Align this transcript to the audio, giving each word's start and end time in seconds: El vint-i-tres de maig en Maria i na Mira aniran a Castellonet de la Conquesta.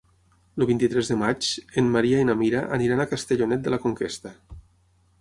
El 0.59 0.63
vint-i-tres 0.69 1.11
de 1.11 1.17
maig 1.25 1.51
en 1.83 1.93
Maria 1.97 2.23
i 2.25 2.29
na 2.31 2.37
Mira 2.41 2.65
aniran 2.81 3.05
a 3.05 3.09
Castellonet 3.15 3.67
de 3.69 3.75
la 3.75 3.83
Conquesta. 3.89 4.37